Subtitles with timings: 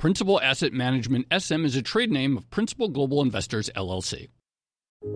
[0.00, 4.28] Principal Asset Management SM is a trade name of Principal Global Investors LLC.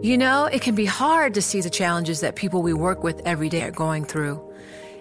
[0.02, 3.22] You know, it can be hard to see the challenges that people we work with
[3.24, 4.46] every day are going through.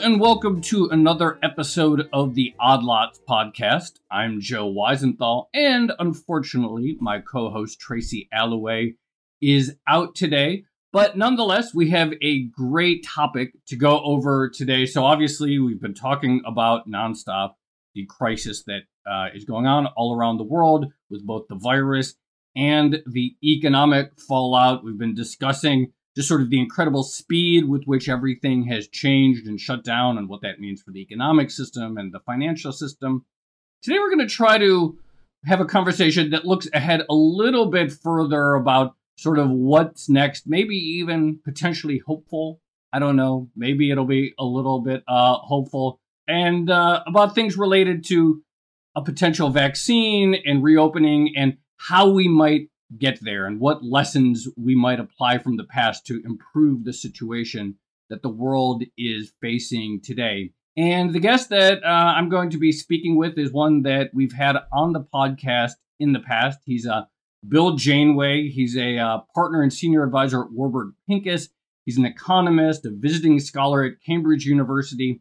[0.00, 4.00] And welcome to another episode of the Odd Lots podcast.
[4.10, 8.94] I'm Joe Weisenthal, and unfortunately, my co host Tracy Alloway
[9.42, 10.64] is out today.
[10.92, 14.86] But nonetheless, we have a great topic to go over today.
[14.86, 17.52] So, obviously, we've been talking about nonstop
[17.94, 22.14] the crisis that uh, is going on all around the world with both the virus
[22.56, 24.84] and the economic fallout.
[24.84, 29.60] We've been discussing just sort of the incredible speed with which everything has changed and
[29.60, 33.24] shut down and what that means for the economic system and the financial system.
[33.82, 34.98] Today, we're going to try to
[35.44, 40.46] have a conversation that looks ahead a little bit further about sort of what's next,
[40.46, 42.60] maybe even potentially hopeful.
[42.92, 43.48] I don't know.
[43.56, 48.42] Maybe it'll be a little bit uh, hopeful and uh, about things related to
[48.94, 54.74] a potential vaccine and reopening and how we might get there and what lessons we
[54.74, 57.76] might apply from the past to improve the situation
[58.10, 60.52] that the world is facing today.
[60.76, 64.32] And the guest that uh, I'm going to be speaking with is one that we've
[64.32, 66.60] had on the podcast in the past.
[66.64, 67.02] He's uh,
[67.46, 68.48] Bill Janeway.
[68.48, 71.48] He's a uh, partner and senior advisor at Warburg Pincus.
[71.84, 75.20] He's an economist, a visiting scholar at Cambridge University.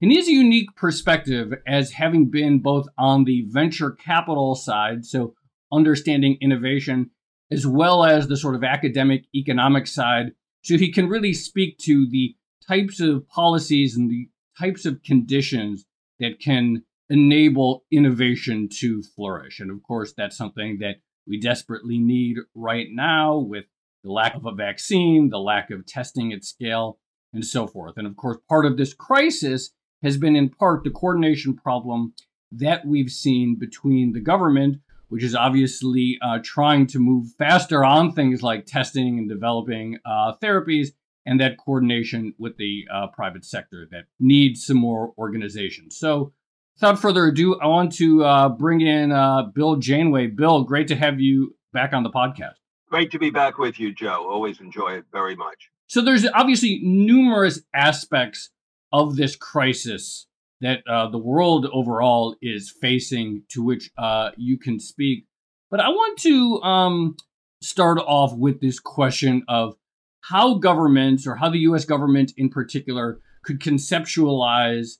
[0.00, 5.06] And he has a unique perspective as having been both on the venture capital side,
[5.06, 5.34] so
[5.72, 7.10] understanding innovation,
[7.50, 10.32] as well as the sort of academic economic side.
[10.62, 12.34] So he can really speak to the
[12.66, 14.28] types of policies and the
[14.58, 15.84] types of conditions
[16.18, 19.60] that can enable innovation to flourish.
[19.60, 20.96] And of course, that's something that
[21.26, 23.64] we desperately need right now with
[24.02, 26.98] the lack of a vaccine, the lack of testing at scale,
[27.32, 27.94] and so forth.
[27.96, 29.70] And of course, part of this crisis
[30.02, 32.14] has been in part the coordination problem
[32.52, 34.76] that we've seen between the government
[35.08, 40.32] which is obviously uh, trying to move faster on things like testing and developing uh,
[40.42, 40.88] therapies,
[41.24, 45.90] and that coordination with the uh, private sector that needs some more organization.
[45.90, 46.32] So,
[46.76, 50.28] without further ado, I want to uh, bring in uh, Bill Janeway.
[50.28, 52.54] Bill, great to have you back on the podcast.
[52.88, 54.28] Great to be back with you, Joe.
[54.28, 55.70] Always enjoy it very much.
[55.88, 58.50] So, there's obviously numerous aspects
[58.92, 60.26] of this crisis
[60.60, 65.26] that uh, the world overall is facing, to which uh, you can speak.
[65.70, 67.16] But I want to um,
[67.60, 69.74] start off with this question of
[70.22, 74.96] how governments, or how the US government in particular, could conceptualize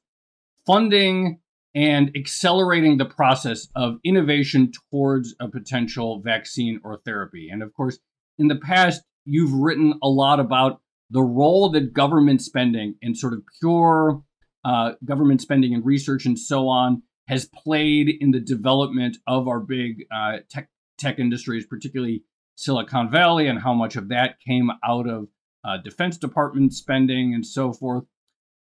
[0.67, 1.41] funding
[1.75, 7.49] and accelerating the process of innovation towards a potential vaccine or therapy.
[7.51, 7.99] And of course,
[8.39, 10.81] in the past, you've written a lot about
[11.11, 14.23] the role that government spending in sort of pure
[14.67, 19.61] uh, government spending and research and so on has played in the development of our
[19.61, 20.69] big uh, tech
[20.99, 22.25] tech industries, particularly
[22.57, 25.29] Silicon Valley, and how much of that came out of
[25.65, 28.05] uh, Defense Department spending and so forth.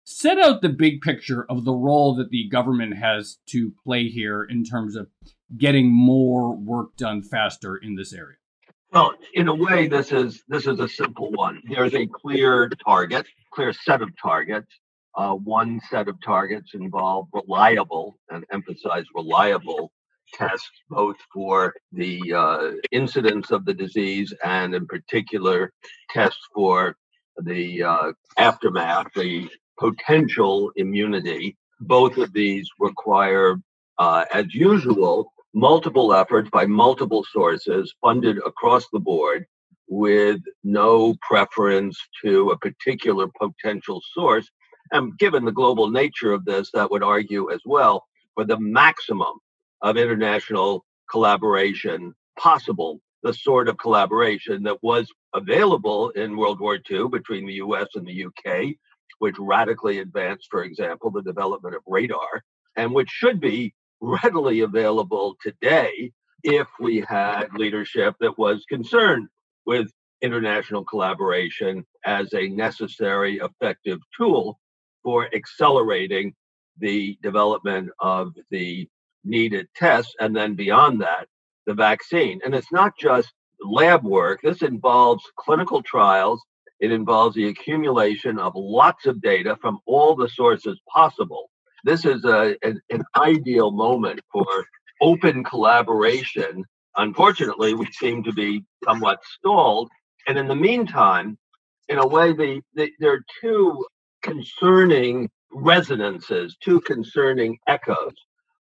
[0.04, 4.44] Set out the big picture of the role that the government has to play here
[4.44, 5.08] in terms of
[5.56, 8.36] getting more work done faster in this area.
[8.92, 11.60] Well, in a way, this is this is a simple one.
[11.68, 14.68] There's a clear target, clear set of targets
[15.18, 19.90] uh, one set of targets involve reliable, and emphasize reliable
[20.32, 25.72] tests, both for the uh, incidence of the disease and, in particular,
[26.08, 26.94] tests for
[27.38, 31.56] the uh, aftermath, the potential immunity.
[31.80, 33.56] Both of these require,
[33.98, 39.46] uh, as usual, multiple efforts by multiple sources funded across the board
[39.88, 44.48] with no preference to a particular potential source
[44.92, 49.34] And given the global nature of this, that would argue as well for the maximum
[49.82, 57.08] of international collaboration possible, the sort of collaboration that was available in World War II
[57.08, 58.74] between the US and the UK,
[59.18, 62.44] which radically advanced, for example, the development of radar,
[62.76, 66.12] and which should be readily available today
[66.44, 69.28] if we had leadership that was concerned
[69.66, 69.90] with
[70.22, 74.58] international collaboration as a necessary, effective tool
[75.02, 76.34] for accelerating
[76.78, 78.88] the development of the
[79.24, 80.14] needed tests.
[80.20, 81.26] And then beyond that,
[81.66, 82.40] the vaccine.
[82.44, 86.42] And it's not just lab work, this involves clinical trials.
[86.80, 91.50] It involves the accumulation of lots of data from all the sources possible.
[91.84, 94.46] This is a, an, an ideal moment for
[95.00, 96.64] open collaboration.
[96.96, 99.88] Unfortunately, we seem to be somewhat stalled.
[100.28, 101.36] And in the meantime,
[101.88, 103.84] in a way, the, the, there are two
[104.22, 108.14] concerning resonances, two concerning echoes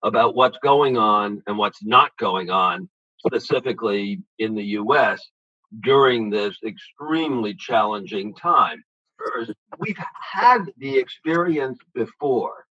[0.03, 2.89] about what's going on and what's not going on,
[3.25, 5.21] specifically in the US
[5.81, 8.83] during this extremely challenging time.
[9.79, 12.65] We've had the experience before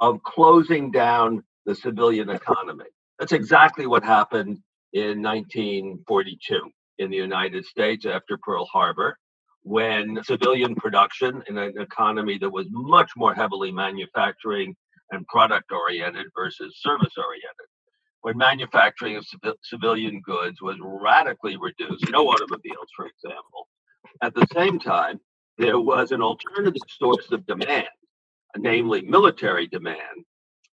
[0.00, 2.86] of closing down the civilian economy.
[3.18, 4.58] That's exactly what happened
[4.92, 6.60] in 1942
[6.98, 9.16] in the United States after Pearl Harbor,
[9.62, 14.74] when civilian production in an economy that was much more heavily manufacturing
[15.10, 17.66] and product oriented versus service oriented,
[18.22, 19.26] when manufacturing of
[19.62, 23.68] civilian goods was radically reduced, no automobiles, for example.
[24.22, 25.20] At the same time,
[25.58, 27.88] there was an alternative source of demand,
[28.56, 30.24] namely military demand,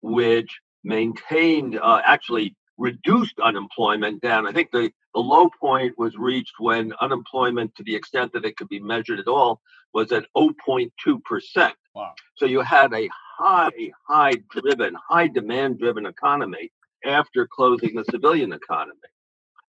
[0.02, 4.46] which maintained, uh, actually reduced unemployment down.
[4.46, 8.56] I think the, the low point was reached when unemployment, to the extent that it
[8.56, 9.60] could be measured at all,
[9.94, 11.72] was at 0.2%.
[11.94, 12.12] Wow.
[12.36, 13.08] So you had a
[13.38, 13.70] high,
[14.06, 16.70] high driven, high demand driven economy
[17.04, 18.98] after closing the civilian economy.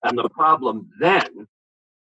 [0.03, 1.47] And the problem then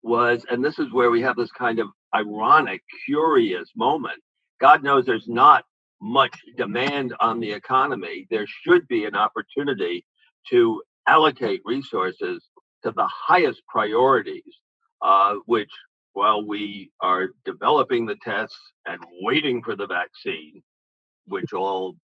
[0.02, 4.20] was, and this is where we have this kind of ironic, curious moment.
[4.60, 5.64] God knows there's not
[6.00, 10.04] much demand on the economy, there should be an opportunity
[10.50, 12.44] to allocate resources
[12.84, 14.42] to the highest priorities,
[15.02, 15.70] uh, which
[16.12, 20.62] while we are developing the tests and waiting for the vaccine,
[21.26, 21.96] which all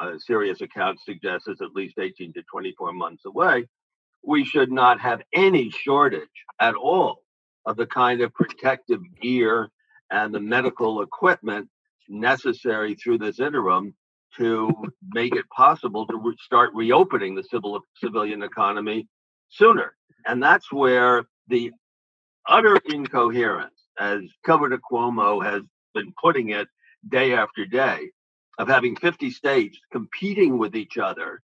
[0.00, 3.66] uh, serious accounts suggest is at least 18 to 24 months away,
[4.24, 6.28] we should not have any shortage
[6.60, 7.22] at all
[7.66, 9.68] of the kind of protective gear
[10.10, 11.68] and the medical equipment
[12.08, 13.94] necessary through this interim
[14.38, 14.70] to
[15.12, 19.06] make it possible to re- start reopening the civil civilian economy
[19.50, 19.94] sooner.
[20.26, 21.72] And that's where the
[22.48, 25.62] utter incoherence, as Governor Cuomo has
[25.94, 26.68] been putting it
[27.08, 28.10] day after day,
[28.58, 31.42] of having 50 states competing with each other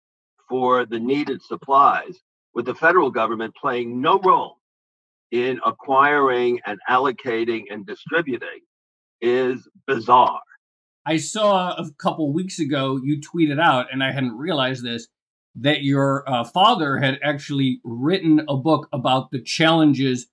[0.49, 2.19] for the needed supplies,
[2.53, 4.57] with the federal government playing no role
[5.31, 8.59] in acquiring and allocating and distributing,
[9.21, 10.41] is bizarre.
[11.05, 15.07] I saw a couple weeks ago you tweeted out, and I hadn't realized this,
[15.55, 20.27] that your uh, father had actually written a book about the challenges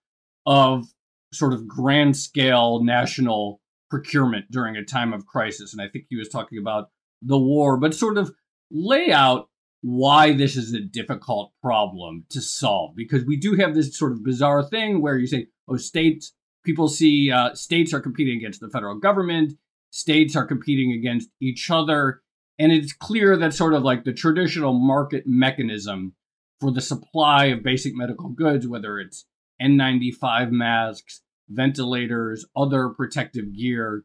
[0.46, 0.86] of
[1.32, 5.72] sort of grand scale national procurement during a time of crisis.
[5.72, 6.90] And I think he was talking about
[7.20, 8.32] the war, but sort of
[8.70, 9.48] lay out
[9.82, 14.22] why this is a difficult problem to solve because we do have this sort of
[14.22, 16.32] bizarre thing where you say, oh, states,
[16.64, 19.54] people see uh, states are competing against the federal government
[19.90, 22.22] states are competing against each other.
[22.58, 26.14] And it's clear that sort of like the traditional market mechanism
[26.60, 29.26] for the supply of basic medical goods, whether it's
[29.62, 34.04] N95 masks, ventilators, other protective gear,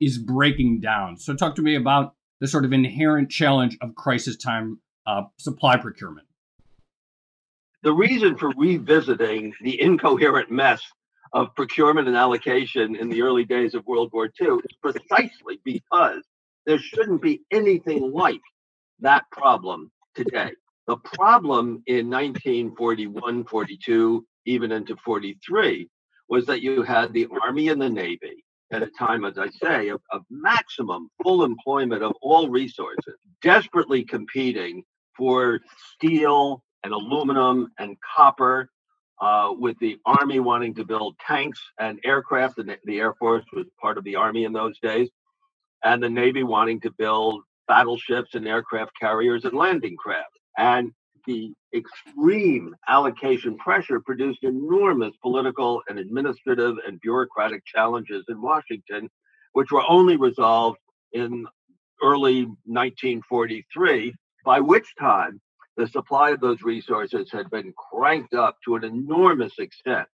[0.00, 1.16] is breaking down.
[1.16, 5.76] So, talk to me about the sort of inherent challenge of crisis time uh, supply
[5.78, 6.26] procurement.
[7.82, 10.82] The reason for revisiting the incoherent mess
[11.36, 16.22] of procurement and allocation in the early days of World War II is precisely because
[16.64, 18.40] there shouldn't be anything like
[19.00, 20.52] that problem today.
[20.86, 25.90] The problem in 1941, 42, even into 43
[26.30, 29.88] was that you had the Army and the Navy at a time, as I say,
[29.88, 35.60] of, of maximum full employment of all resources, desperately competing for
[35.92, 38.70] steel and aluminum and copper
[39.20, 43.66] uh, with the Army wanting to build tanks and aircraft, and the Air Force was
[43.80, 45.08] part of the Army in those days,
[45.84, 50.38] and the Navy wanting to build battleships and aircraft carriers and landing craft.
[50.58, 50.92] And
[51.26, 59.10] the extreme allocation pressure produced enormous political and administrative and bureaucratic challenges in Washington,
[59.52, 60.78] which were only resolved
[61.12, 61.46] in
[62.02, 65.40] early 1943, by which time
[65.76, 70.08] the supply of those resources had been cranked up to an enormous extent.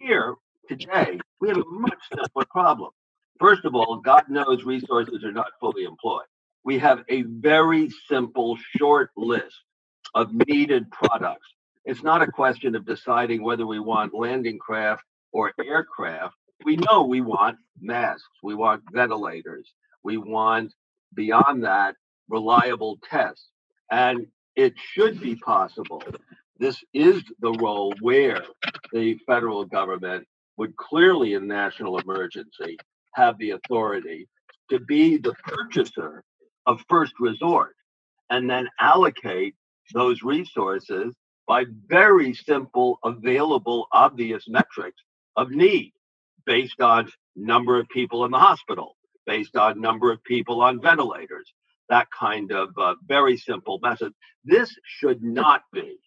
[0.00, 0.34] Here,
[0.68, 2.90] today, we have a much simpler problem.
[3.40, 6.26] First of all, God knows resources are not fully employed.
[6.64, 9.56] We have a very simple, short list
[10.14, 11.46] of needed products.
[11.84, 16.34] It's not a question of deciding whether we want landing craft or aircraft.
[16.64, 19.72] We know we want masks, we want ventilators,
[20.02, 20.72] we want,
[21.14, 21.94] beyond that,
[22.28, 23.48] reliable tests.
[23.90, 24.26] And
[24.58, 26.02] it should be possible.
[26.58, 28.42] This is the role where
[28.92, 32.76] the federal government would clearly, in national emergency,
[33.14, 34.28] have the authority
[34.70, 36.24] to be the purchaser
[36.66, 37.76] of first resort
[38.30, 39.54] and then allocate
[39.94, 41.14] those resources
[41.46, 45.00] by very simple, available, obvious metrics
[45.36, 45.92] of need
[46.46, 51.54] based on number of people in the hospital, based on number of people on ventilators,
[51.88, 54.12] that kind of uh, very simple method.
[54.44, 55.98] This should not be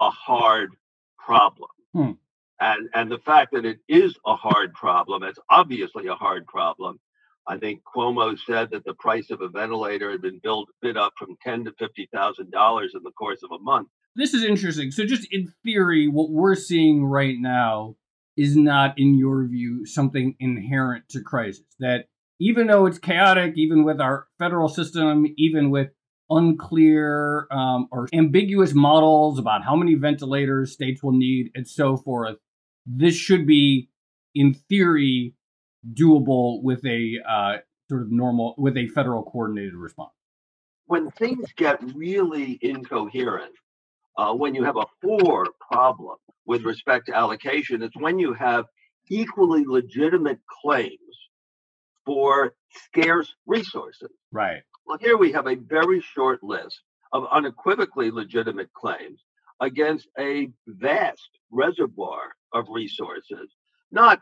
[0.00, 0.70] a hard
[1.18, 1.70] problem.
[1.92, 2.12] Hmm.
[2.60, 7.00] And, and the fact that it is a hard problem, it's obviously a hard problem.
[7.48, 11.14] I think Cuomo said that the price of a ventilator had been built bid up
[11.18, 13.88] from ten to fifty thousand dollars in the course of a month.
[14.14, 14.90] This is interesting.
[14.90, 17.96] So, just in theory, what we're seeing right now
[18.36, 21.64] is not, in your view, something inherent to crisis.
[21.78, 22.08] That
[22.40, 25.90] even though it's chaotic, even with our federal system, even with
[26.30, 32.36] unclear um, or ambiguous models about how many ventilators states will need and so forth,
[32.86, 33.90] this should be,
[34.34, 35.34] in theory,
[35.92, 37.56] doable with a uh,
[37.90, 40.12] sort of normal, with a federal coordinated response.
[40.86, 43.52] When things get really incoherent,
[44.16, 46.16] uh, when you have a four problem
[46.46, 48.64] with respect to allocation, it's when you have
[49.08, 50.96] equally legitimate claims
[52.10, 52.54] for
[52.86, 54.10] scarce resources.
[54.32, 54.62] Right.
[54.84, 56.80] Well, here we have a very short list
[57.12, 59.22] of unequivocally legitimate claims
[59.60, 63.54] against a vast reservoir of resources.
[63.92, 64.20] Not,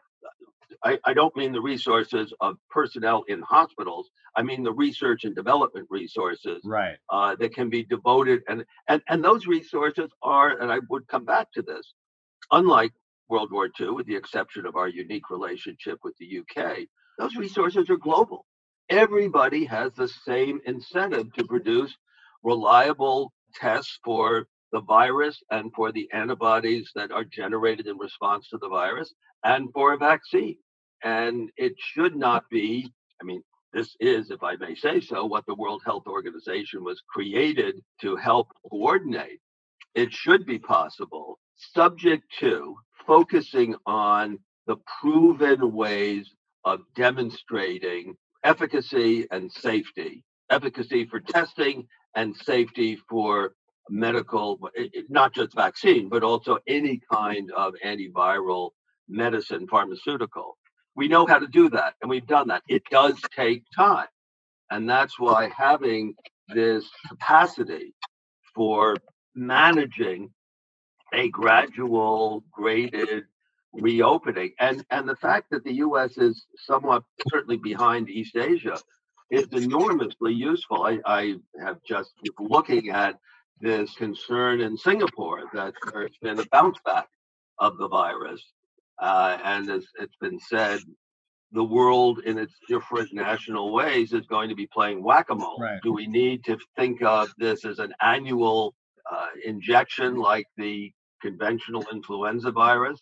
[0.85, 4.11] I, I, don't mean the resources of personnel in hospitals.
[4.37, 6.97] I mean the research and development resources, right?
[7.09, 11.25] Uh, that can be devoted, and and and those resources are, and I would come
[11.25, 11.95] back to this.
[12.53, 12.93] Unlike
[13.31, 16.87] World War II, with the exception of our unique relationship with the UK,
[17.19, 18.47] those resources are global.
[18.89, 21.95] Everybody has the same incentive to produce
[22.43, 28.59] reliable tests for the virus and for the antibodies that are generated in response to
[28.59, 29.13] the virus
[29.45, 30.57] and for a vaccine.
[31.03, 35.45] And it should not be, I mean, this is, if I may say so, what
[35.47, 39.41] the World Health Organization was created to help coordinate.
[39.95, 46.31] It should be possible, subject to focusing on the proven ways
[46.65, 53.55] of demonstrating efficacy and safety, efficacy for testing and safety for
[53.91, 54.59] medical,
[55.09, 58.71] not just vaccine, but also any kind of antiviral
[59.09, 60.59] medicine, pharmaceutical.
[60.95, 62.63] We know how to do that, and we've done that.
[62.69, 64.09] It does take time.
[64.71, 66.15] And that's why having
[66.55, 67.95] this capacity
[68.55, 68.97] for
[69.35, 70.31] managing
[71.15, 73.25] a gradual, graded
[73.73, 74.53] reopening.
[74.59, 76.17] And and the fact that the U.S.
[76.19, 78.79] is somewhat certainly behind East Asia
[79.31, 80.85] is enormously useful.
[80.85, 83.19] I, I have just looking at
[83.61, 87.09] this concern in Singapore that there's been a bounce back
[87.59, 88.43] of the virus,
[89.01, 90.81] uh, and as it's been said,
[91.53, 95.59] the world in its different national ways is going to be playing whack-a-mole.
[95.61, 95.81] Right.
[95.83, 98.75] Do we need to think of this as an annual
[99.11, 103.01] uh, injection like the conventional influenza virus?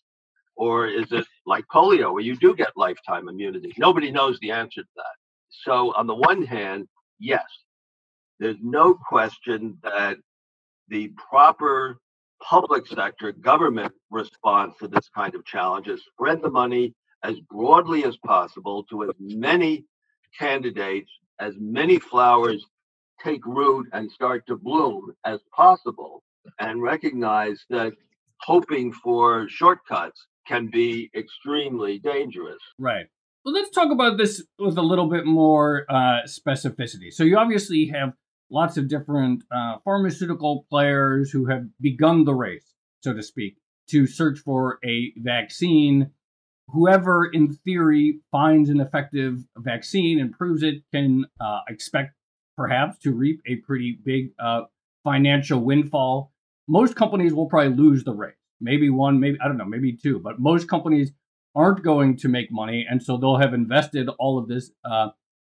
[0.56, 3.72] Or is it like polio, where you do get lifetime immunity?
[3.78, 5.16] Nobody knows the answer to that.
[5.50, 7.44] So, on the one hand, yes,
[8.38, 10.16] there's no question that
[10.88, 11.98] the proper
[12.42, 18.04] public sector government response to this kind of challenge is spread the money as broadly
[18.04, 19.84] as possible to as many
[20.38, 21.10] candidates,
[21.40, 22.64] as many flowers
[23.22, 26.22] take root and start to bloom as possible,
[26.60, 27.92] and recognize that
[28.40, 32.58] hoping for shortcuts can be extremely dangerous.
[32.78, 33.06] Right.
[33.44, 37.12] Well, let's talk about this with a little bit more uh, specificity.
[37.12, 38.12] So, you obviously have
[38.50, 43.56] lots of different uh, pharmaceutical players who have begun the race, so to speak,
[43.90, 46.10] to search for a vaccine.
[46.68, 52.14] Whoever, in theory, finds an effective vaccine and proves it can uh, expect
[52.56, 54.62] perhaps to reap a pretty big uh,
[55.04, 56.32] financial windfall.
[56.66, 60.18] Most companies will probably lose the race maybe one, maybe I don't know, maybe two,
[60.18, 61.12] but most companies
[61.54, 65.08] aren't going to make money, and so they'll have invested all of this uh,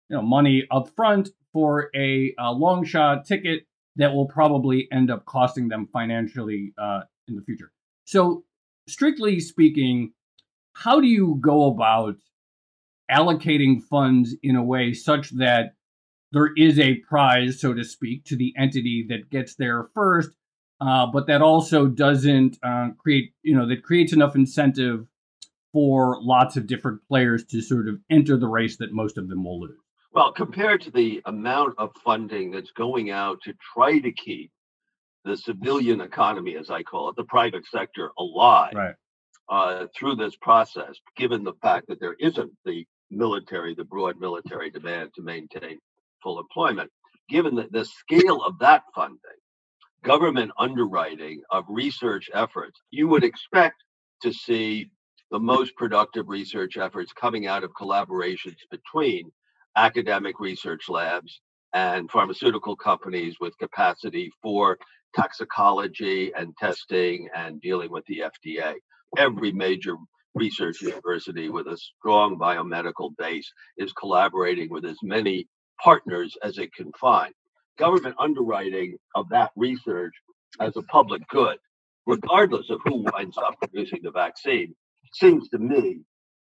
[0.10, 3.63] you know money up front for a, a long shot ticket
[3.96, 7.72] that will probably end up costing them financially uh, in the future.
[8.06, 8.44] So,
[8.88, 10.13] strictly speaking,
[10.74, 12.15] how do you go about
[13.12, 15.74] allocating funds in a way such that
[16.32, 20.29] there is a prize, so to speak, to the entity that gets there first,
[20.81, 25.07] uh, but that also doesn't uh, create, you know, that creates enough incentive
[25.74, 29.43] for lots of different players to sort of enter the race that most of them
[29.43, 29.77] will lose.
[30.12, 34.51] Well, compared to the amount of funding that's going out to try to keep
[35.25, 38.95] the civilian economy, as I call it, the private sector alive right.
[39.50, 44.71] uh, through this process, given the fact that there isn't the military, the broad military
[44.71, 45.77] demand to maintain
[46.24, 46.89] full employment,
[47.29, 49.19] given the, the scale of that funding,
[50.03, 53.84] government underwriting of research efforts, you would expect
[54.22, 54.89] to see
[55.32, 59.32] the most productive research efforts coming out of collaborations between
[59.75, 61.41] academic research labs
[61.74, 64.77] and pharmaceutical companies with capacity for
[65.15, 68.74] toxicology and testing and dealing with the FDA.
[69.18, 69.96] Every major
[70.36, 75.48] research university with a strong biomedical base is collaborating with as many
[75.84, 77.34] partners as it can find.
[77.79, 80.13] Government underwriting of that research
[80.59, 81.57] as a public good,
[82.05, 84.75] regardless of who winds up producing the vaccine,
[85.13, 86.01] seems to me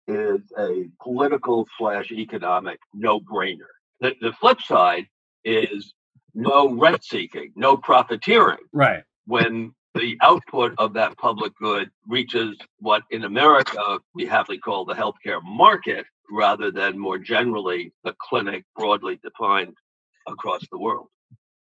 [0.08, 3.68] is a political slash economic no brainer.
[4.00, 5.06] The, the flip side
[5.44, 5.94] is
[6.34, 8.60] no rent seeking, no profiteering.
[8.72, 9.04] Right.
[9.26, 14.94] When the output of that public good reaches what in America we happily call the
[14.94, 19.76] healthcare market rather than more generally the clinic broadly defined
[20.28, 21.08] across the world.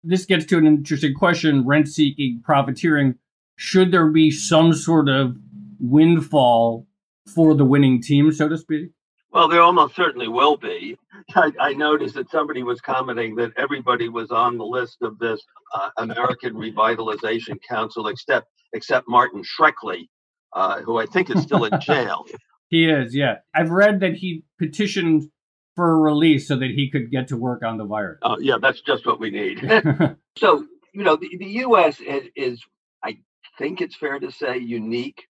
[0.09, 3.17] This gets to an interesting question rent seeking, profiteering.
[3.57, 5.37] Should there be some sort of
[5.81, 6.87] windfall
[7.35, 8.91] for the winning team, so to speak?
[9.33, 10.97] Well, there almost certainly will be.
[11.35, 15.43] I, I, noticed that somebody was commenting that everybody was on the list of this
[15.75, 20.09] uh, American Revitalization Council except except Martin Shkreli,
[20.53, 22.25] uh, who I think is still in jail.
[22.69, 23.37] he is, yeah.
[23.55, 25.31] I've read that he petitioned
[25.77, 28.19] for a release so that he could get to work on the virus.
[28.23, 29.61] Oh, yeah, that's just what we need.
[30.39, 32.01] so, you know, the, the U.S.
[32.01, 32.63] Is, is,
[33.05, 33.19] I
[33.59, 35.23] think it's fair to say, unique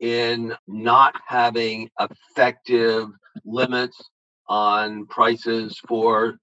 [0.00, 3.08] in not having effective
[3.44, 4.02] limits
[4.48, 6.38] on prices for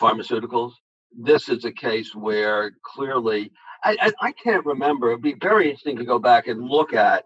[0.00, 0.72] pharmaceuticals.
[1.18, 3.50] This is a case where clearly,
[3.82, 5.08] I, I, I, can't remember.
[5.08, 7.24] It'd be very interesting to go back and look at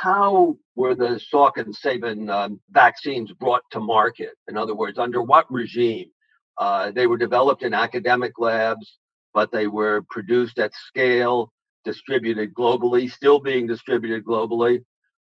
[0.00, 4.32] how were the Salk and Sabin um, vaccines brought to market.
[4.48, 6.10] In other words, under what regime?
[6.58, 8.98] Uh, they were developed in academic labs,
[9.32, 11.52] but they were produced at scale,
[11.84, 14.82] distributed globally, still being distributed globally.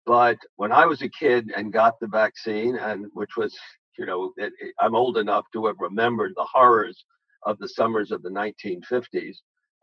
[0.05, 3.57] But when I was a kid and got the vaccine, and which was,
[3.97, 7.03] you know, it, it, I'm old enough to have remembered the horrors
[7.45, 9.35] of the summers of the 1950s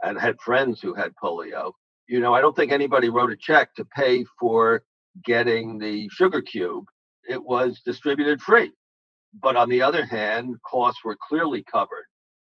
[0.02, 1.72] and had friends who had polio.
[2.10, 4.82] You know, I don't think anybody wrote a check to pay for
[5.24, 6.84] getting the sugar cube.
[7.28, 8.72] It was distributed free.
[9.40, 12.06] But on the other hand, costs were clearly covered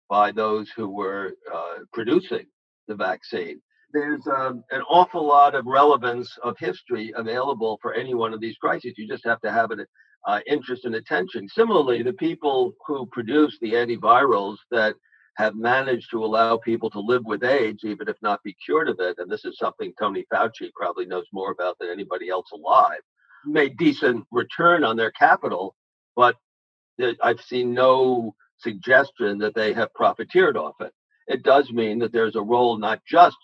[0.08, 2.46] by those who were uh, producing
[2.86, 3.60] the vaccine
[3.92, 8.56] there's um, an awful lot of relevance of history available for any one of these
[8.58, 8.94] crises.
[8.96, 9.86] You just have to have an
[10.26, 11.48] uh, interest and attention.
[11.48, 14.94] Similarly, the people who produce the antivirals that
[15.38, 18.98] have managed to allow people to live with AIDS, even if not be cured of
[18.98, 23.00] it, and this is something Tony Fauci probably knows more about than anybody else alive,
[23.46, 25.76] made decent return on their capital,
[26.16, 26.34] but
[27.22, 30.92] I've seen no suggestion that they have profiteered off it.
[31.28, 33.36] It does mean that there's a role not just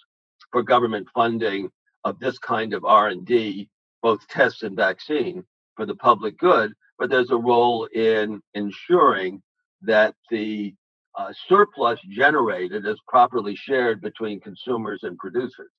[0.50, 1.70] for government funding
[2.02, 3.68] of this kind of R&D,
[4.02, 5.44] both tests and vaccine
[5.76, 9.40] for the public good, but there's a role in ensuring
[9.82, 10.74] that the
[11.16, 15.70] uh, surplus generated is properly shared between consumers and producers.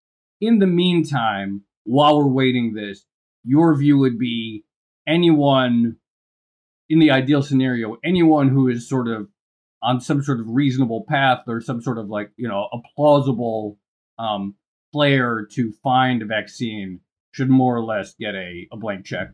[0.42, 3.06] In the meantime, while we're waiting this,
[3.44, 4.64] your view would be
[5.08, 5.98] anyone
[6.90, 9.28] in the ideal scenario, anyone who is sort of
[9.82, 13.78] on some sort of reasonable path or some sort of like, you know, a plausible
[14.18, 14.56] um,
[14.92, 17.00] player to find a vaccine
[17.32, 19.30] should more or less get a, a blank check.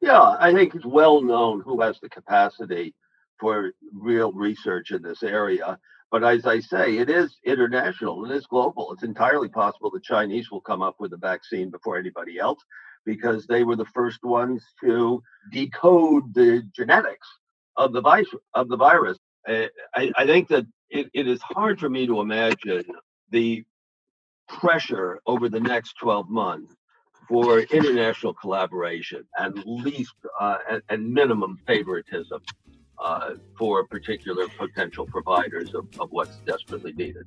[0.00, 2.94] Yeah, I think it's well known who has the capacity
[3.42, 5.78] for real research in this area.
[6.12, 8.92] But as I say, it is international, and it is global.
[8.92, 12.60] It's entirely possible the Chinese will come up with a vaccine before anybody else
[13.04, 17.26] because they were the first ones to decode the genetics
[17.76, 18.28] of the virus.
[18.54, 19.18] Of the virus.
[19.48, 22.84] I, I think that it, it is hard for me to imagine
[23.30, 23.64] the
[24.48, 26.72] pressure over the next 12 months
[27.28, 32.40] for international collaboration and least uh, and, and, minimum favoritism
[33.02, 37.26] uh, for particular potential providers of, of what's desperately needed.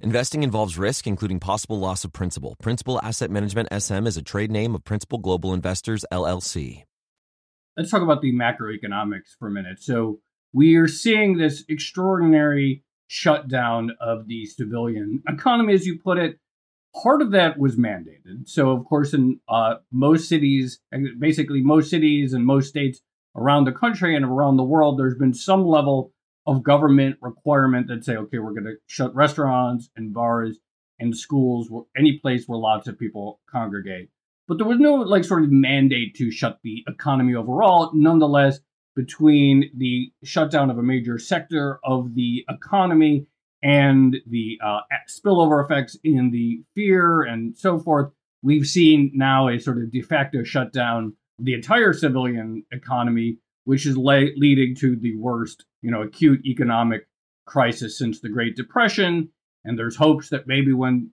[0.00, 2.54] Investing involves risk, including possible loss of principal.
[2.62, 6.84] Principal Asset Management SM is a trade name of Principal Global Investors, LLC.
[7.76, 9.82] Let's talk about the macroeconomics for a minute.
[9.82, 10.20] So,
[10.52, 16.38] we are seeing this extraordinary shutdown of the civilian economy, as you put it.
[17.02, 18.46] Part of that was mandated.
[18.48, 20.78] So, of course, in uh, most cities,
[21.18, 23.00] basically most cities and most states
[23.34, 26.12] around the country and around the world, there's been some level
[26.48, 30.58] of government requirement that say, okay, we're going to shut restaurants and bars
[30.98, 34.08] and schools, any place where lots of people congregate.
[34.48, 37.90] But there was no like sort of mandate to shut the economy overall.
[37.94, 38.60] Nonetheless,
[38.96, 43.26] between the shutdown of a major sector of the economy
[43.62, 48.10] and the uh, spillover effects in the fear and so forth,
[48.42, 53.36] we've seen now a sort of de facto shutdown of the entire civilian economy
[53.68, 57.06] which is le- leading to the worst, you know, acute economic
[57.44, 59.28] crisis since the Great Depression.
[59.62, 61.10] And there's hopes that maybe when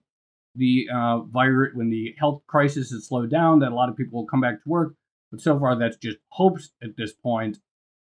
[0.54, 4.18] the uh, virus, when the health crisis is slowed down, that a lot of people
[4.18, 4.94] will come back to work.
[5.30, 7.58] But so far, that's just hopes at this point.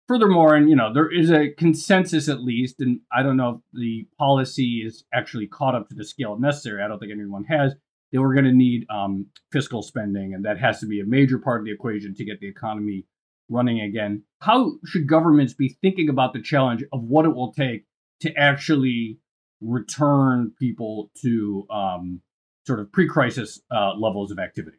[0.08, 3.62] Furthermore, and you know, there is a consensus at least, and I don't know if
[3.74, 6.84] the policy is actually caught up to the scale necessary.
[6.84, 7.74] I don't think anyone has.
[8.12, 11.40] That we're going to need um, fiscal spending, and that has to be a major
[11.40, 13.06] part of the equation to get the economy
[13.50, 14.24] running again.
[14.40, 17.86] How should governments be thinking about the challenge of what it will take
[18.22, 19.20] to actually
[19.62, 22.22] return people to um,
[22.66, 24.78] sort of pre-crisis uh, levels of activity?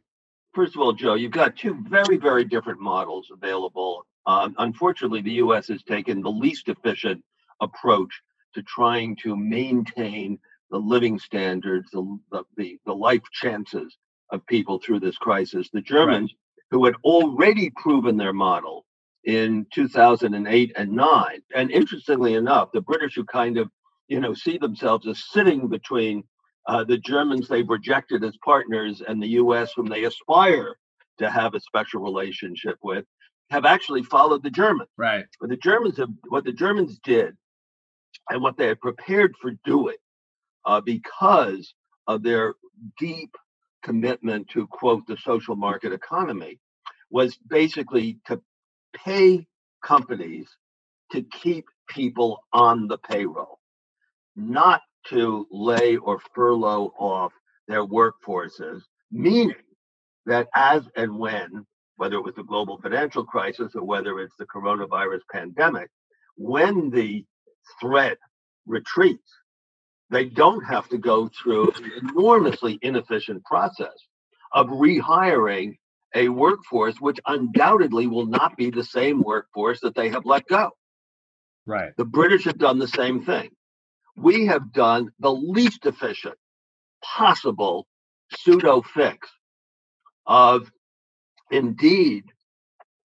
[0.54, 4.06] First of all, Joe, you've got two very, very different models available.
[4.26, 5.68] Uh, unfortunately, the U.S.
[5.68, 7.22] has taken the least efficient
[7.60, 8.12] approach
[8.54, 10.38] to trying to maintain
[10.70, 12.18] the living standards, the,
[12.56, 13.96] the, the life chances
[14.30, 15.70] of people through this crisis.
[15.72, 16.32] The Germans
[16.70, 18.84] who had already proven their model
[19.24, 23.68] in 2008 and 9 and interestingly enough the british who kind of
[24.06, 26.22] you know see themselves as sitting between
[26.66, 30.76] uh, the germans they've rejected as partners and the us whom they aspire
[31.18, 33.04] to have a special relationship with
[33.50, 34.90] have actually followed the germans.
[34.96, 35.24] Right.
[35.38, 37.34] What the germans have what the germans did
[38.30, 39.96] and what they had prepared for doing
[40.64, 41.74] uh, because
[42.06, 42.54] of their
[42.98, 43.30] deep
[43.82, 46.58] commitment to quote the social market economy
[47.10, 48.40] was basically to
[48.94, 49.46] pay
[49.82, 50.48] companies
[51.12, 53.58] to keep people on the payroll,
[54.36, 57.32] not to lay or furlough off
[57.66, 59.54] their workforces, meaning
[60.26, 64.46] that as and when, whether it was the global financial crisis or whether it's the
[64.46, 65.88] coronavirus pandemic,
[66.36, 67.24] when the
[67.80, 68.18] threat
[68.66, 69.32] retreats,
[70.10, 74.06] they don't have to go through an enormously inefficient process
[74.52, 75.76] of rehiring
[76.14, 80.70] a workforce which undoubtedly will not be the same workforce that they have let go.
[81.66, 81.92] Right.
[81.96, 83.50] The British have done the same thing.
[84.16, 86.36] We have done the least efficient
[87.02, 87.86] possible
[88.34, 89.28] pseudo fix
[90.26, 90.70] of
[91.50, 92.24] indeed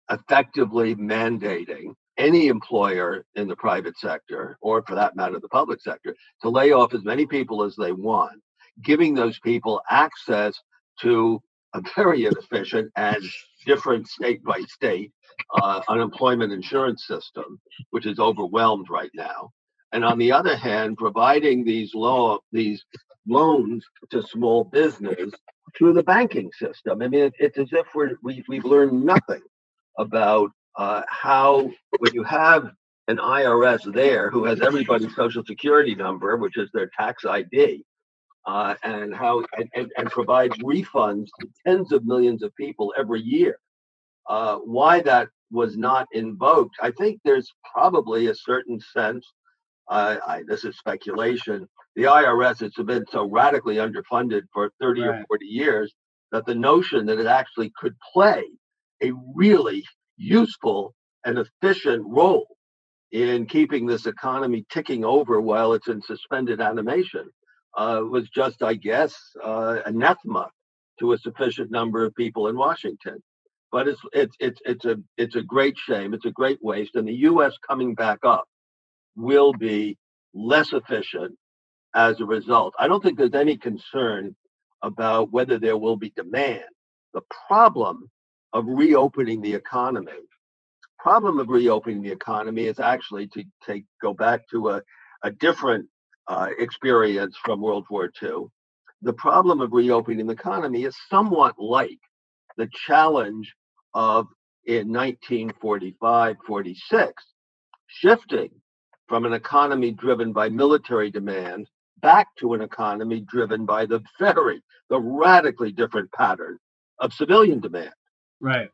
[0.10, 6.16] effectively mandating any employer in the private sector, or for that matter, the public sector,
[6.42, 8.42] to lay off as many people as they want,
[8.84, 10.56] giving those people access
[11.02, 11.42] to
[11.74, 13.24] a very inefficient and
[13.66, 15.12] different state by state
[15.56, 19.52] uh, unemployment insurance system, which is overwhelmed right now.
[19.92, 22.84] And on the other hand, providing these law these
[23.28, 25.32] loans to small business
[25.78, 27.02] through the banking system.
[27.02, 29.42] I mean, it, it's as if we're, we, we've learned nothing
[29.98, 32.72] about uh, how when you have
[33.08, 37.84] an IRS there who has everybody's social security number, which is their tax ID,
[38.46, 43.22] uh, and how and, and, and, provides refunds to tens of millions of people every
[43.22, 43.58] year.
[44.30, 49.26] Uh, why that was not invoked, I think there's probably a certain sense.
[49.90, 51.68] Uh, I, this is speculation.
[51.96, 55.20] The IRS has been so radically underfunded for 30 right.
[55.22, 55.94] or 40 years
[56.32, 58.44] that the notion that it actually could play
[59.04, 59.86] a really
[60.18, 60.94] useful
[61.26, 62.48] and efficient role
[63.12, 67.30] in keeping this economy ticking over while it's in suspended animation
[67.78, 70.52] uh, was just, I guess, uh, anathema
[71.02, 73.24] to a sufficient number of people in Washington.
[73.72, 76.16] But it's it's it's it's a it's a great shame.
[76.16, 77.54] It's a great waste, and the U.S.
[77.68, 78.46] coming back up
[79.16, 79.98] will be
[80.34, 81.36] less efficient
[81.96, 82.76] as a result.
[82.80, 84.36] I don't think there's any concern
[84.84, 86.66] about whether there will be demand.
[87.14, 88.10] The problem
[88.54, 90.12] of reopening the economy,
[91.00, 94.82] problem of reopening the economy is actually to take go back to a,
[95.24, 95.88] a different
[96.28, 98.46] uh, experience from World War II.
[99.02, 102.00] The problem of reopening the economy is somewhat like
[102.58, 103.54] the challenge
[103.94, 104.28] of
[104.66, 107.24] in 1945 46,
[107.88, 108.50] shifting
[109.08, 111.68] from an economy driven by military demand
[112.02, 116.58] back to an economy driven by the very, the radically different pattern
[117.00, 117.94] of civilian demand.
[118.44, 118.70] Right.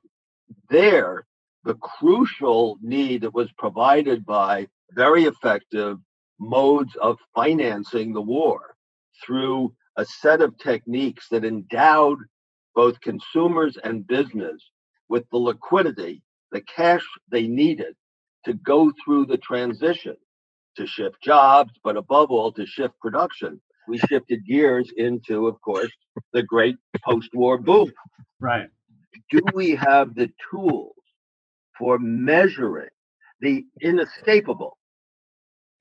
[0.71, 1.27] There,
[1.63, 5.99] the crucial need that was provided by very effective
[6.39, 8.75] modes of financing the war
[9.23, 12.17] through a set of techniques that endowed
[12.73, 14.59] both consumers and business
[15.07, 17.95] with the liquidity, the cash they needed
[18.45, 20.15] to go through the transition
[20.77, 23.61] to shift jobs, but above all, to shift production.
[23.87, 25.91] We shifted gears into, of course,
[26.33, 27.91] the great post war boom.
[28.39, 28.69] Right.
[29.31, 30.95] Do we have the tools
[31.77, 32.89] for measuring
[33.41, 34.77] the inescapable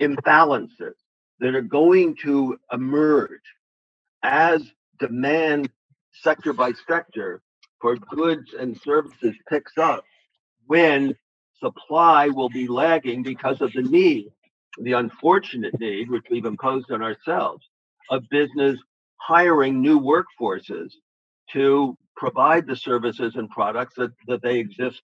[0.01, 0.95] imbalances
[1.41, 3.41] that are going to emerge
[4.23, 4.63] as
[4.99, 5.71] demand
[6.13, 7.43] sector by sector
[7.81, 10.05] for goods and services picks up
[10.67, 11.15] when
[11.61, 14.31] supply will be lagging because of the need,
[14.81, 17.65] the unfortunate need, which we've imposed on ourselves,
[18.11, 18.79] of business
[19.17, 20.93] hiring new workforces
[21.53, 25.03] to provide the services and products that, that they exist,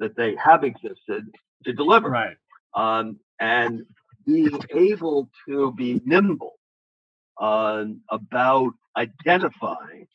[0.00, 1.24] that they have existed
[1.64, 2.10] to deliver.
[2.10, 2.36] Right.
[2.74, 3.86] Um, and
[4.26, 6.54] being able to be nimble
[7.40, 10.06] uh, about identifying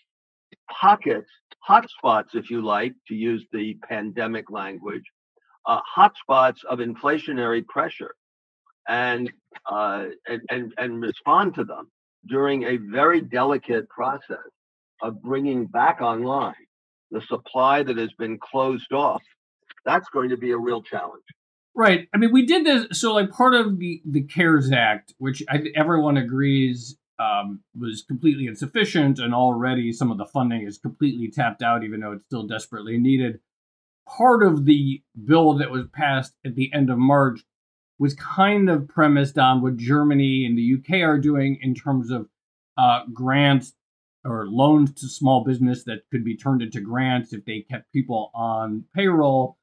[0.69, 1.31] pockets,
[1.67, 5.05] hotspots, if you like, to use the pandemic language,
[5.65, 8.13] uh, hotspots of inflationary pressure,
[8.87, 9.31] and,
[9.71, 11.89] uh, and and and respond to them
[12.27, 14.49] during a very delicate process
[15.01, 16.53] of bringing back online
[17.11, 19.21] the supply that has been closed off.
[19.85, 21.23] That's going to be a real challenge.
[21.75, 22.07] Right.
[22.13, 22.99] I mean, we did this.
[22.99, 28.47] So, like, part of the the CARES Act, which I, everyone agrees um, was completely
[28.47, 32.45] insufficient, and already some of the funding is completely tapped out, even though it's still
[32.45, 33.39] desperately needed.
[34.07, 37.41] Part of the bill that was passed at the end of March
[37.97, 42.27] was kind of premised on what Germany and the UK are doing in terms of
[42.77, 43.73] uh, grants
[44.23, 48.31] or loans to small business that could be turned into grants if they kept people
[48.34, 49.57] on payroll.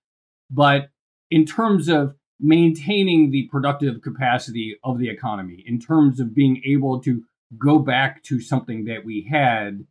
[0.50, 0.90] But
[1.30, 7.00] in terms of maintaining the productive capacity of the economy, in terms of being able
[7.02, 7.22] to
[7.56, 9.84] go back to something that we had,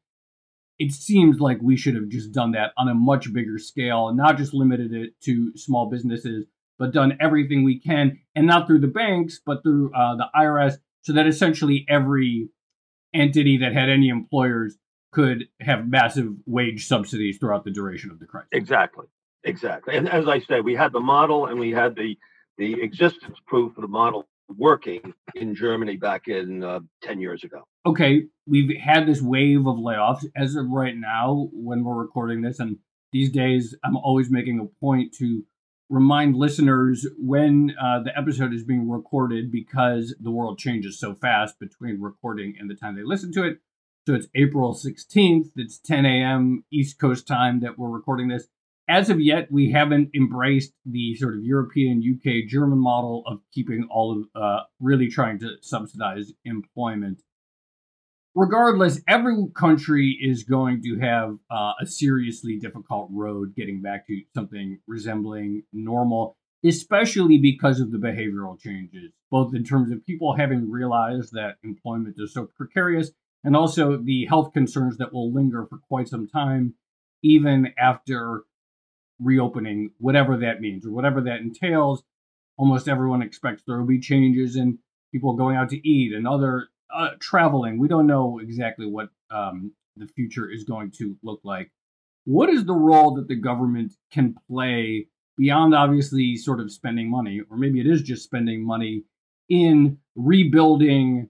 [0.79, 4.17] it seems like we should have just done that on a much bigger scale and
[4.17, 6.45] not just limited it to small businesses,
[6.77, 10.75] but done everything we can, and not through the banks, but through uh, the IRS,
[11.01, 12.49] so that essentially every
[13.13, 14.77] entity that had any employers
[15.11, 18.49] could have massive wage subsidies throughout the duration of the crisis.
[18.51, 19.05] Exactly,
[19.43, 19.95] exactly.
[19.95, 22.17] And as I say, we had the model and we had the
[22.57, 27.67] the existence proof of the model working in Germany back in uh, 10 years ago.
[27.85, 32.59] Okay, we've had this wave of layoffs as of right now when we're recording this.
[32.59, 32.77] And
[33.11, 35.43] these days, I'm always making a point to
[35.89, 41.59] remind listeners when uh, the episode is being recorded because the world changes so fast
[41.59, 43.59] between recording and the time they listen to it.
[44.05, 46.63] So it's April 16th, it's 10 a.m.
[46.71, 48.47] East Coast time that we're recording this
[48.89, 53.87] as of yet, we haven't embraced the sort of European, UK, German model of keeping
[53.91, 57.21] all of uh, really trying to subsidize employment.
[58.37, 64.21] Regardless, every country is going to have uh, a seriously difficult road getting back to
[64.35, 70.69] something resembling normal, especially because of the behavioral changes, both in terms of people having
[70.69, 73.09] realized that employment is so precarious
[73.43, 76.75] and also the health concerns that will linger for quite some time,
[77.23, 78.43] even after
[79.19, 82.03] reopening, whatever that means or whatever that entails.
[82.55, 84.77] Almost everyone expects there will be changes in
[85.11, 87.79] people going out to eat and other uh, traveling.
[87.79, 91.71] We don't know exactly what um, the future is going to look like.
[92.25, 97.41] What is the role that the government can play beyond obviously sort of spending money,
[97.49, 99.03] or maybe it is just spending money
[99.49, 101.29] in rebuilding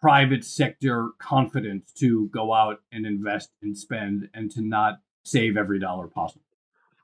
[0.00, 5.80] private sector confidence to go out and invest and spend and to not save every
[5.80, 6.44] dollar possible?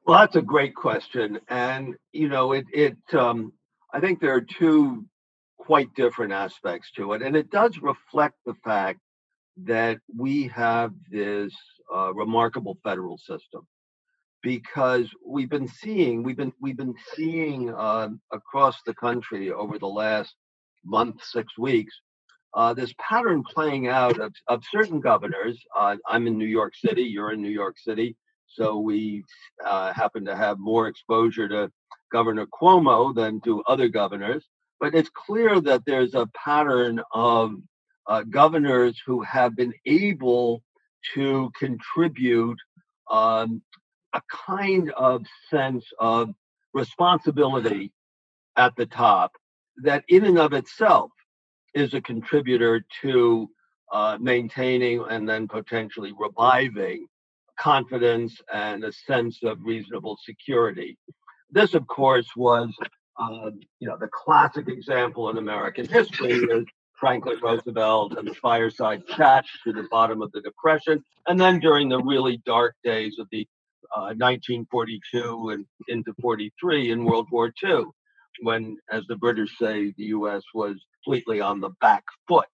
[0.06, 3.52] Well, that's a great question, and you know, it it um,
[3.92, 5.04] I think there are two
[5.70, 7.22] quite different aspects to it.
[7.22, 8.98] And it does reflect the fact
[9.66, 11.54] that we have this
[11.94, 13.64] uh, remarkable federal system
[14.42, 19.86] because we've been seeing we've been we've been seeing uh, across the country over the
[19.86, 20.34] last
[20.84, 21.94] month six weeks
[22.54, 27.02] uh, this pattern playing out of, of certain governors uh, i'm in new york city
[27.02, 29.22] you're in new york city so we
[29.64, 31.70] uh, happen to have more exposure to
[32.10, 34.48] governor cuomo than to other governors
[34.80, 37.52] but it's clear that there's a pattern of
[38.06, 40.62] uh, governors who have been able
[41.14, 42.58] to contribute
[43.10, 43.62] um,
[44.14, 46.30] a kind of sense of
[46.72, 47.92] responsibility
[48.56, 49.32] at the top
[49.82, 51.10] that, in and of itself,
[51.74, 53.48] is a contributor to
[53.92, 57.06] uh, maintaining and then potentially reviving
[57.58, 60.96] confidence and a sense of reasonable security.
[61.50, 62.74] This, of course, was
[63.18, 66.64] uh, you know the classic example in American history is
[66.98, 71.88] Franklin Roosevelt and the fireside chat to the bottom of the Depression, and then during
[71.88, 73.46] the really dark days of the
[73.96, 77.84] uh, 1942 and into 43 in World War II,
[78.42, 80.42] when, as the British say, the U.S.
[80.54, 82.46] was completely on the back foot.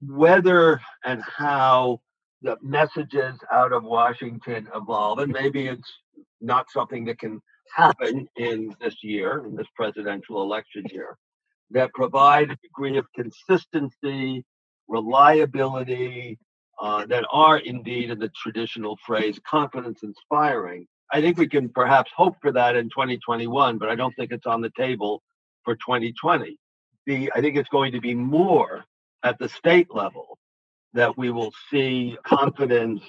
[0.00, 2.00] Whether and how
[2.42, 5.92] the messages out of Washington evolve, and maybe it's
[6.40, 7.40] not something that can
[7.74, 11.16] happen in this year, in this presidential election year
[11.70, 14.44] that provide a degree of consistency,
[14.88, 16.38] reliability,
[16.80, 20.86] uh, that are indeed, in the traditional phrase, confidence inspiring.
[21.12, 24.46] I think we can perhaps hope for that in 2021, but I don't think it's
[24.46, 25.22] on the table
[25.64, 26.56] for 2020.
[27.06, 28.84] The, I think it's going to be more
[29.22, 30.38] at the state level
[30.94, 33.02] that we will see confidence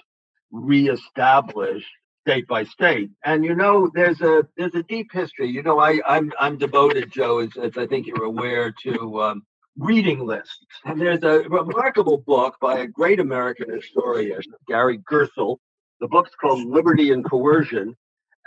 [0.51, 1.87] reestablished
[2.21, 3.09] state by state.
[3.25, 5.49] And you know, there's a there's a deep history.
[5.49, 9.43] You know, I I'm I'm devoted, Joe, as, as I think you're aware, to um,
[9.77, 10.65] reading lists.
[10.85, 15.57] And there's a remarkable book by a great American historian, Gary Gerstle.
[15.99, 17.95] The book's called Liberty and Coercion.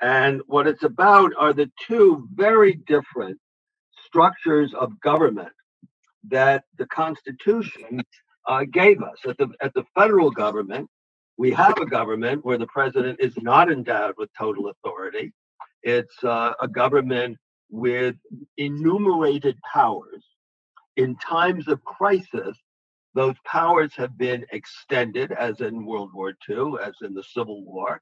[0.03, 3.39] And what it's about are the two very different
[4.07, 5.53] structures of government
[6.29, 8.03] that the Constitution
[8.49, 9.19] uh, gave us.
[9.27, 10.89] At the, at the federal government,
[11.37, 15.33] we have a government where the president is not endowed with total authority.
[15.83, 17.39] It's uh, a government
[17.71, 18.15] with
[18.57, 20.25] enumerated powers.
[20.97, 22.57] In times of crisis,
[23.15, 28.01] those powers have been extended, as in World War II, as in the Civil War,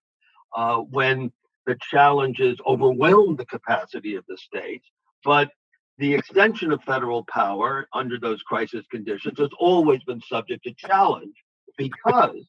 [0.57, 1.33] uh, when
[1.67, 4.87] the challenges overwhelmed the capacity of the states.
[5.25, 5.51] But
[5.99, 11.35] the extension of federal power under those crisis conditions has always been subject to challenge
[11.77, 12.47] because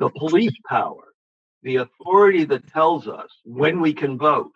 [0.00, 1.12] the police power,
[1.62, 4.54] the authority that tells us when we can vote,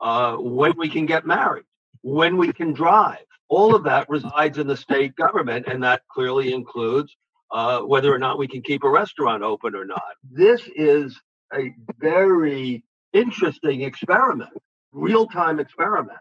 [0.00, 1.64] uh, when we can get married,
[2.02, 3.26] when we can drive.
[3.48, 7.14] All of that resides in the state government, and that clearly includes
[7.50, 10.14] uh, whether or not we can keep a restaurant open or not.
[10.30, 11.20] This is
[11.52, 14.50] a very interesting experiment,
[14.92, 16.18] real time experiment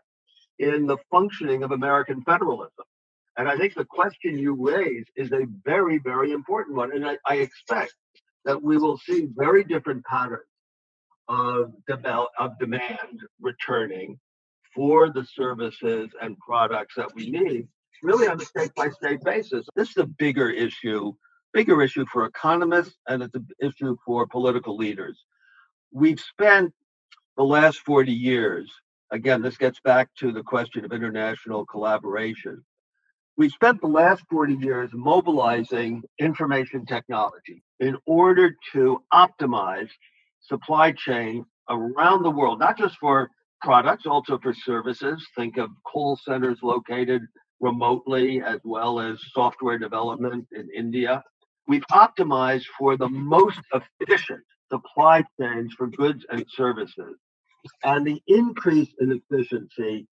[0.58, 2.86] in the functioning of American federalism.
[3.38, 6.96] And I think the question you raise is a very, very important one.
[6.96, 7.94] And I, I expect
[8.46, 10.44] that we will see very different patterns
[11.28, 11.74] of,
[12.40, 14.20] of demand returning
[14.74, 17.68] for the services and products that we need,
[18.04, 19.66] really on a state by state basis.
[19.76, 21.14] This is a bigger issue,
[21.54, 25.24] bigger issue for economists, and it's an issue for political leaders.
[25.92, 26.74] We've spent
[27.38, 28.72] the last 40 years,
[29.12, 32.64] again, this gets back to the question of international collaboration
[33.38, 39.90] we spent the last 40 years mobilizing information technology in order to optimize
[40.42, 43.30] supply chain around the world, not just for
[43.62, 45.26] products, also for services.
[45.36, 47.24] Think of call centers located
[47.60, 51.24] remotely, as well as software development in India.
[51.68, 57.18] We've optimized for the most efficient supply chains for goods and services.
[57.84, 60.08] And the increase in efficiency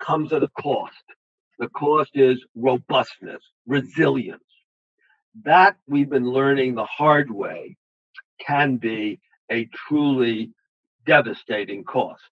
[0.00, 0.92] comes at a cost.
[1.58, 4.42] The cost is robustness, resilience.
[5.44, 7.76] That we've been learning the hard way
[8.44, 10.52] can be a truly
[11.06, 12.22] devastating cost.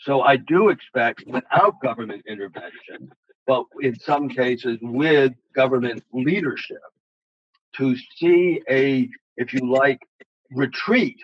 [0.00, 3.12] So I do expect without government intervention,
[3.46, 6.78] but in some cases with government leadership,
[7.76, 10.00] to see a, if you like,
[10.50, 11.18] retreat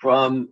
[0.00, 0.48] from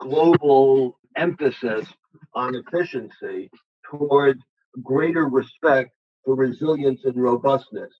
[0.00, 1.86] global emphasis
[2.34, 3.50] on efficiency
[3.90, 4.40] toward
[4.82, 5.92] greater respect
[6.24, 7.92] for resilience and robustness.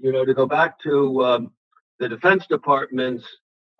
[0.00, 1.50] You know, to go back to um,
[1.98, 3.26] the Defense Department's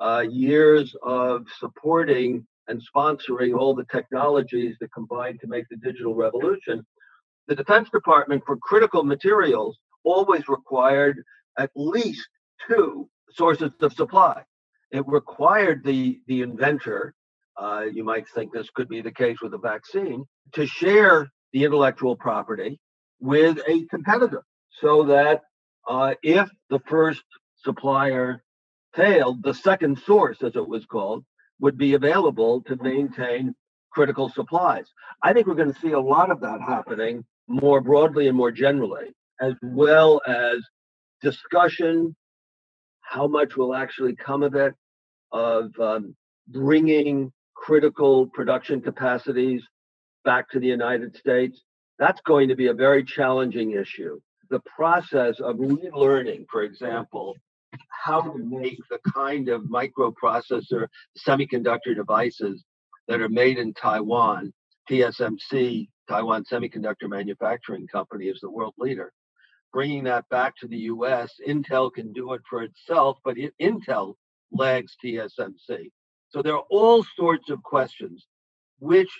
[0.00, 6.14] uh, years of supporting and sponsoring all the technologies that combine to make the digital
[6.14, 6.84] revolution,
[7.48, 11.22] The Defense Department for critical materials always required
[11.58, 12.28] at least
[12.68, 14.42] two sources of supply.
[14.90, 17.14] It required the, the inventor,
[17.56, 21.64] uh, you might think this could be the case with a vaccine, to share the
[21.64, 22.78] intellectual property
[23.18, 24.42] with a competitor
[24.82, 25.40] so that
[25.88, 27.22] uh, if the first
[27.64, 28.42] supplier
[28.94, 31.24] failed, the second source, as it was called,
[31.58, 33.54] would be available to maintain
[33.90, 34.84] critical supplies.
[35.22, 38.52] I think we're going to see a lot of that happening more broadly and more
[38.52, 40.58] generally, as well as
[41.22, 42.14] discussion,
[43.00, 44.74] how much will actually come of it,
[45.32, 46.14] of um,
[46.48, 49.62] bringing critical production capacities
[50.26, 51.62] back to the United States.
[51.98, 54.20] That's going to be a very challenging issue.
[54.50, 57.34] The process of relearning, for example,
[57.88, 60.88] how to make the kind of microprocessor
[61.26, 62.64] semiconductor devices
[63.08, 64.52] that are made in Taiwan.
[64.90, 69.12] TSMC, Taiwan Semiconductor Manufacturing Company, is the world leader.
[69.72, 74.14] Bringing that back to the US, Intel can do it for itself, but Intel
[74.52, 75.90] lags TSMC.
[76.28, 78.26] So there are all sorts of questions,
[78.78, 79.10] which,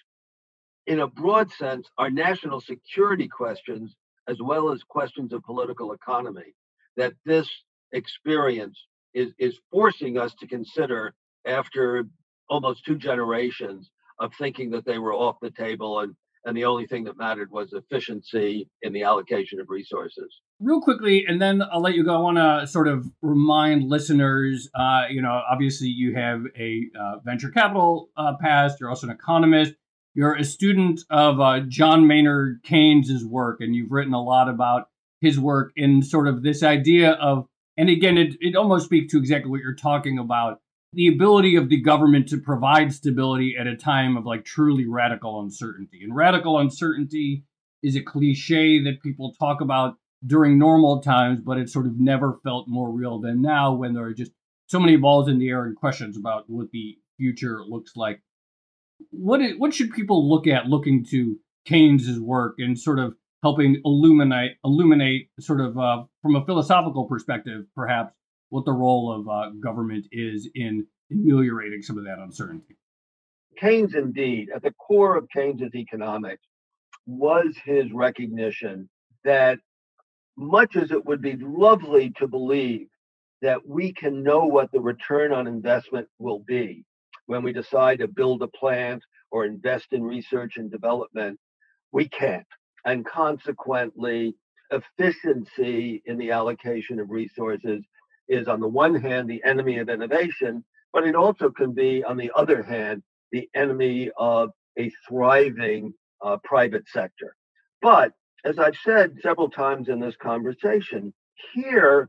[0.86, 3.96] in a broad sense, are national security questions
[4.28, 6.54] as well as questions of political economy
[6.96, 7.48] that this
[7.92, 11.14] experience is, is forcing us to consider
[11.46, 12.04] after
[12.48, 16.14] almost two generations of thinking that they were off the table and
[16.46, 20.40] and the only thing that mattered was efficiency in the allocation of resources.
[20.60, 22.14] Real quickly, and then I'll let you go.
[22.14, 27.18] I want to sort of remind listeners, uh, you know, obviously you have a uh,
[27.24, 28.78] venture capital uh, past.
[28.78, 29.74] You're also an economist.
[30.16, 34.88] You're a student of uh, John Maynard Keynes' work, and you've written a lot about
[35.20, 37.46] his work in sort of this idea of,
[37.76, 40.60] and again, it, it almost speaks to exactly what you're talking about
[40.94, 45.42] the ability of the government to provide stability at a time of like truly radical
[45.42, 46.00] uncertainty.
[46.02, 47.44] And radical uncertainty
[47.82, 52.38] is a cliche that people talk about during normal times, but it sort of never
[52.42, 54.32] felt more real than now when there are just
[54.68, 58.22] so many balls in the air and questions about what the future looks like.
[59.10, 61.36] What what should people look at looking to
[61.66, 67.64] Keynes's work and sort of helping illuminate illuminate sort of uh, from a philosophical perspective,
[67.74, 68.14] perhaps
[68.48, 72.76] what the role of uh, government is in ameliorating some of that uncertainty.
[73.60, 76.42] Keynes, indeed, at the core of Keynes's economics
[77.06, 78.88] was his recognition
[79.24, 79.58] that
[80.36, 82.88] much as it would be lovely to believe
[83.42, 86.84] that we can know what the return on investment will be
[87.26, 91.38] when we decide to build a plant or invest in research and development,
[91.92, 92.46] we can't.
[92.84, 94.34] And consequently,
[94.70, 97.84] efficiency in the allocation of resources
[98.28, 102.16] is on the one hand the enemy of innovation, but it also can be, on
[102.16, 103.02] the other hand,
[103.32, 107.34] the enemy of a thriving uh, private sector.
[107.82, 108.12] But
[108.44, 111.12] as I've said several times in this conversation,
[111.54, 112.08] here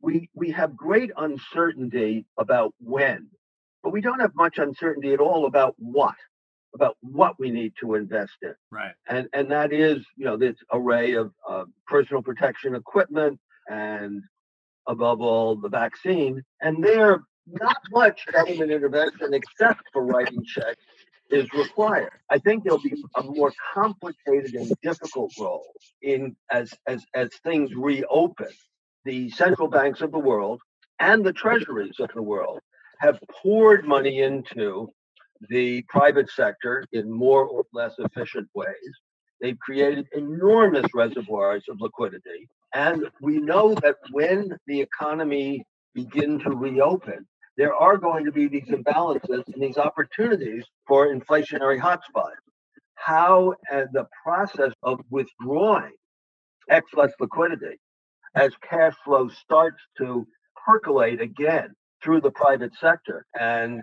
[0.00, 3.28] we we have great uncertainty about when,
[3.86, 6.16] but we don't have much uncertainty at all about what,
[6.74, 8.52] about what we need to invest in.
[8.68, 8.94] Right.
[9.08, 13.38] And and that is, you know, this array of uh, personal protection equipment
[13.70, 14.24] and
[14.88, 16.42] above all, the vaccine.
[16.60, 20.82] And there, not much government intervention except for writing checks
[21.30, 22.10] is required.
[22.28, 25.70] I think there'll be a more complicated and difficult role
[26.02, 28.50] in as as as things reopen.
[29.04, 30.60] The central banks of the world
[30.98, 32.58] and the treasuries of the world
[33.00, 34.92] have poured money into
[35.48, 38.92] the private sector in more or less efficient ways.
[39.40, 42.48] They've created enormous reservoirs of liquidity.
[42.74, 47.26] And we know that when the economy begin to reopen,
[47.56, 52.32] there are going to be these imbalances and these opportunities for inflationary hotspots.
[52.94, 55.92] How and the process of withdrawing
[56.68, 57.78] excess liquidity
[58.34, 60.26] as cash flow starts to
[60.66, 63.26] percolate again through the private sector.
[63.38, 63.82] And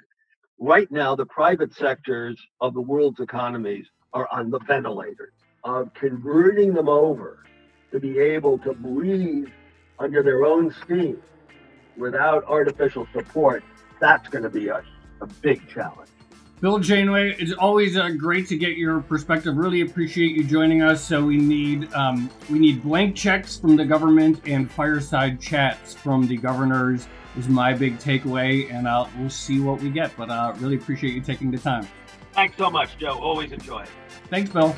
[0.60, 5.34] right now, the private sectors of the world's economies are on the ventilators
[5.64, 7.44] of converting them over
[7.92, 9.48] to be able to breathe
[10.00, 11.18] under their own steam
[11.98, 13.64] without artificial support,
[14.00, 14.84] that's going to be a,
[15.22, 16.10] a big challenge.
[16.64, 19.58] Bill Janeway, it's always uh, great to get your perspective.
[19.58, 21.04] Really appreciate you joining us.
[21.06, 26.26] So we need um, we need blank checks from the government and fireside chats from
[26.26, 30.16] the governors is my big takeaway, and uh, we'll see what we get.
[30.16, 31.86] But uh, really appreciate you taking the time.
[32.32, 33.20] Thanks so much, Joe.
[33.20, 33.90] Always enjoy it.
[34.30, 34.74] Thanks, Bill.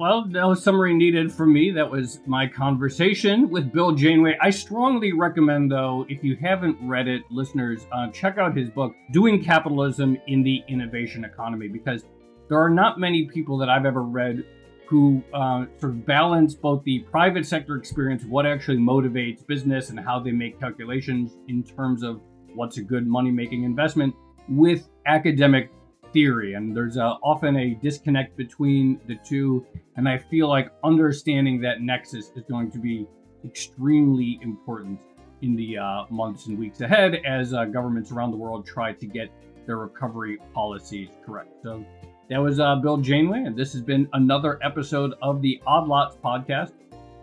[0.00, 1.70] Well, no summary needed from me.
[1.70, 4.34] That was my conversation with Bill Janeway.
[4.40, 8.94] I strongly recommend, though, if you haven't read it, listeners, uh, check out his book,
[9.12, 12.06] Doing Capitalism in the Innovation Economy, because
[12.48, 14.42] there are not many people that I've ever read
[14.88, 20.00] who uh, sort of balance both the private sector experience, what actually motivates business, and
[20.00, 22.22] how they make calculations in terms of
[22.54, 24.14] what's a good money making investment,
[24.48, 25.70] with academic
[26.12, 26.54] theory.
[26.54, 29.66] And there's uh, often a disconnect between the two.
[29.96, 33.06] And I feel like understanding that nexus is going to be
[33.44, 34.98] extremely important
[35.42, 39.06] in the uh, months and weeks ahead as uh, governments around the world try to
[39.06, 39.30] get
[39.66, 41.50] their recovery policies correct.
[41.62, 41.84] So
[42.28, 46.16] that was uh, Bill Janeway, and this has been another episode of the Odd Lots
[46.16, 46.72] podcast.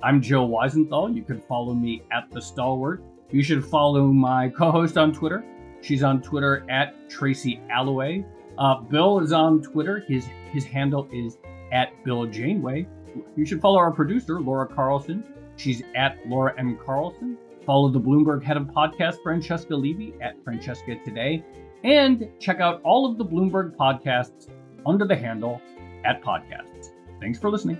[0.04, 1.16] I'm Joe Weisenthal.
[1.16, 3.02] You can follow me at The Stalwart.
[3.32, 5.44] You should follow my co host on Twitter.
[5.82, 8.26] She's on Twitter at Tracy Alloway.
[8.58, 10.03] Uh, Bill is on Twitter.
[10.08, 11.38] His his handle is
[11.72, 12.88] at Bill Janeway.
[13.36, 15.24] You should follow our producer, Laura Carlson.
[15.55, 16.78] She's at Laura M.
[16.84, 17.38] Carlson.
[17.66, 21.43] Follow the Bloomberg head of podcast, Francesca Levy, at Francesca Today.
[21.84, 24.49] And check out all of the Bloomberg podcasts
[24.86, 25.62] under the handle
[26.05, 26.91] at podcasts.
[27.20, 27.80] Thanks for listening.